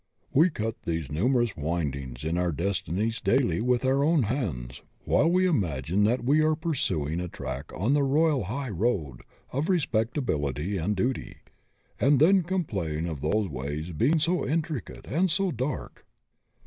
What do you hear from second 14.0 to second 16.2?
so intricate and so dark.